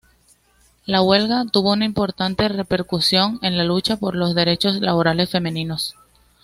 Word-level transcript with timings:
La 0.87 1.03
huelga 1.03 1.45
tuvo 1.45 1.73
una 1.73 1.85
importante 1.85 2.47
repercusión 2.49 3.37
en 3.43 3.55
la 3.55 3.63
lucha 3.63 3.97
por 3.97 4.15
los 4.15 4.33
derechos 4.33 4.81
laborales 4.81 5.29
femeninos. 5.29 5.95